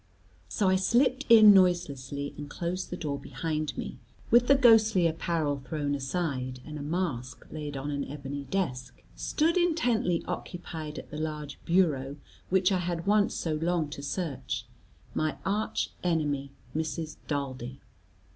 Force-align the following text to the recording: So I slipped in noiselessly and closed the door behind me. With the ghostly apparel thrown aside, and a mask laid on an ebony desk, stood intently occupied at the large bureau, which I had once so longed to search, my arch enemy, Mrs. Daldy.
So 0.49 0.67
I 0.67 0.77
slipped 0.77 1.27
in 1.29 1.53
noiselessly 1.53 2.33
and 2.35 2.49
closed 2.49 2.89
the 2.89 2.97
door 2.97 3.19
behind 3.19 3.77
me. 3.77 3.99
With 4.31 4.47
the 4.47 4.55
ghostly 4.55 5.05
apparel 5.05 5.61
thrown 5.67 5.93
aside, 5.93 6.59
and 6.65 6.79
a 6.79 6.81
mask 6.81 7.45
laid 7.51 7.77
on 7.77 7.91
an 7.91 8.05
ebony 8.09 8.45
desk, 8.45 9.03
stood 9.15 9.57
intently 9.57 10.23
occupied 10.25 10.97
at 10.97 11.11
the 11.11 11.19
large 11.19 11.59
bureau, 11.65 12.15
which 12.49 12.71
I 12.71 12.79
had 12.79 13.05
once 13.05 13.35
so 13.35 13.53
longed 13.53 13.91
to 13.91 14.01
search, 14.01 14.65
my 15.13 15.37
arch 15.45 15.91
enemy, 16.03 16.49
Mrs. 16.75 17.17
Daldy. 17.27 17.79